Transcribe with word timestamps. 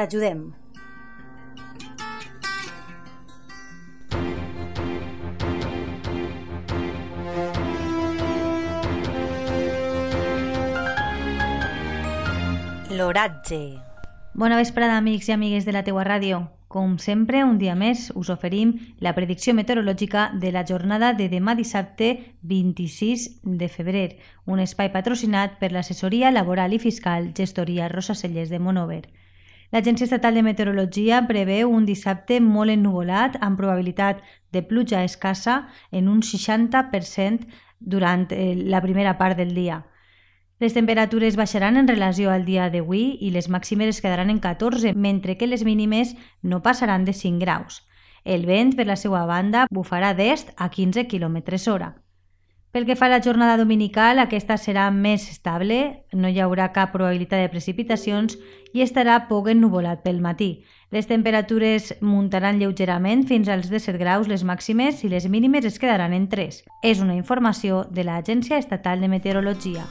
T'ajudem. 0.00 0.54
L'oratge. 12.88 13.76
Bona 14.32 14.56
vesprada, 14.56 14.96
amics 14.96 15.28
i 15.28 15.32
amigues 15.36 15.68
de 15.68 15.76
la 15.76 15.84
teua 15.84 16.06
ràdio. 16.08 16.46
Com 16.72 16.96
sempre, 16.96 17.44
un 17.44 17.58
dia 17.60 17.76
més 17.76 18.08
us 18.16 18.32
oferim 18.32 18.78
la 19.04 19.12
predicció 19.12 19.52
meteorològica 19.52 20.30
de 20.40 20.56
la 20.56 20.64
jornada 20.64 21.12
de 21.12 21.28
demà 21.28 21.52
dissabte 21.58 22.14
26 22.40 23.28
de 23.44 23.68
febrer, 23.68 24.10
un 24.46 24.64
espai 24.64 24.94
patrocinat 24.96 25.60
per 25.60 25.74
l'assessoria 25.76 26.32
laboral 26.32 26.72
i 26.72 26.80
fiscal 26.80 27.34
Gestoria 27.36 27.92
Rosa 27.92 28.16
Cellers 28.16 28.48
de 28.48 28.64
Monover. 28.64 29.04
L'Agència 29.70 30.04
Estatal 30.04 30.34
de 30.34 30.42
Meteorologia 30.42 31.20
preveu 31.28 31.70
un 31.70 31.84
dissabte 31.86 32.40
molt 32.42 32.74
ennuvolat 32.74 33.36
amb 33.38 33.58
probabilitat 33.58 34.18
de 34.50 34.64
pluja 34.66 35.04
escassa 35.06 35.68
en 35.92 36.08
un 36.10 36.24
60% 36.26 37.46
durant 37.78 38.26
eh, 38.34 38.56
la 38.58 38.82
primera 38.82 39.16
part 39.18 39.38
del 39.38 39.54
dia. 39.54 39.84
Les 40.60 40.74
temperatures 40.74 41.38
baixaran 41.38 41.78
en 41.80 41.88
relació 41.88 42.34
al 42.34 42.44
dia 42.44 42.66
d'avui 42.68 43.14
i 43.24 43.30
les 43.30 43.48
màximes 43.48 43.94
es 43.94 44.02
quedaran 44.02 44.28
en 44.28 44.42
14, 44.42 44.92
mentre 44.92 45.38
que 45.38 45.46
les 45.46 45.64
mínimes 45.64 46.16
no 46.42 46.60
passaran 46.60 47.06
de 47.06 47.14
5 47.14 47.40
graus. 47.40 47.86
El 48.24 48.44
vent, 48.44 48.74
per 48.76 48.84
la 48.90 48.98
seva 49.00 49.24
banda, 49.24 49.64
bufarà 49.70 50.12
d'est 50.18 50.50
a 50.58 50.68
15 50.68 51.06
km 51.08 51.38
hora. 51.72 51.94
Pel 52.70 52.86
que 52.86 52.94
fa 52.94 53.06
a 53.06 53.10
la 53.10 53.18
jornada 53.18 53.56
dominical, 53.58 54.20
aquesta 54.22 54.54
serà 54.54 54.84
més 54.94 55.24
estable, 55.32 56.04
no 56.14 56.30
hi 56.30 56.38
haurà 56.38 56.68
cap 56.70 56.92
probabilitat 56.94 57.42
de 57.42 57.48
precipitacions 57.50 58.36
i 58.70 58.84
estarà 58.84 59.16
poc 59.26 59.48
ennuvolat 59.50 60.04
pel 60.04 60.20
matí. 60.22 60.62
Les 60.94 61.10
temperatures 61.10 61.90
muntaran 61.98 62.62
lleugerament 62.62 63.26
fins 63.26 63.50
als 63.50 63.66
17 63.74 63.98
graus 63.98 64.30
les 64.30 64.46
màximes 64.46 65.02
i 65.02 65.10
les 65.10 65.26
mínimes 65.26 65.66
es 65.66 65.82
quedaran 65.82 66.14
en 66.14 66.28
3. 66.30 66.62
És 66.86 67.02
una 67.02 67.18
informació 67.18 67.82
de 67.90 68.06
l'Agència 68.06 68.62
Estatal 68.62 69.02
de 69.02 69.10
Meteorologia. 69.10 69.88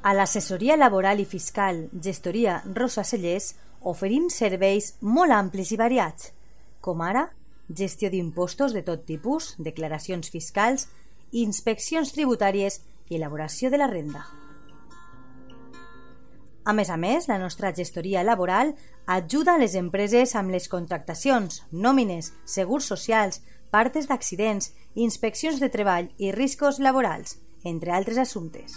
A 0.00 0.14
l'assessoria 0.16 0.80
laboral 0.80 1.20
i 1.20 1.28
fiscal 1.28 1.90
Gestoria 1.92 2.62
Rosa 2.72 3.04
Cellers 3.04 3.52
oferim 3.84 4.30
serveis 4.32 4.94
molt 5.02 5.36
amplis 5.36 5.76
i 5.76 5.76
variats, 5.76 6.32
com 6.80 7.04
ara 7.04 7.28
gestió 7.68 8.10
d'impostos 8.10 8.72
de 8.72 8.82
tot 8.82 9.04
tipus, 9.06 9.54
declaracions 9.58 10.30
fiscals, 10.30 10.88
inspeccions 11.32 12.12
tributàries 12.16 12.80
i 13.08 13.16
elaboració 13.16 13.70
de 13.70 13.80
la 13.80 13.88
renda. 13.90 14.24
A 16.68 16.74
més 16.76 16.90
a 16.92 16.98
més, 17.00 17.28
la 17.28 17.38
nostra 17.40 17.72
gestoria 17.72 18.24
laboral 18.24 18.74
ajuda 19.06 19.54
a 19.54 19.60
les 19.60 19.74
empreses 19.74 20.34
amb 20.36 20.52
les 20.52 20.68
contractacions, 20.68 21.62
nòmines, 21.72 22.34
segurs 22.44 22.90
socials, 22.92 23.40
partes 23.72 24.08
d'accidents, 24.08 24.74
inspeccions 24.94 25.60
de 25.64 25.72
treball 25.72 26.12
i 26.18 26.32
riscos 26.32 26.78
laborals, 26.78 27.38
entre 27.64 27.96
altres 27.96 28.20
assumptes. 28.20 28.76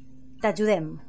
T'ajudem. 0.41 0.99